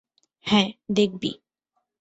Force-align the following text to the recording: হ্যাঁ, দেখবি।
হ্যাঁ, 0.45 0.67
দেখবি। 0.93 1.31